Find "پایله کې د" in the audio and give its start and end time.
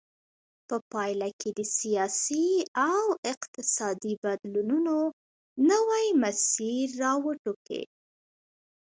0.91-1.61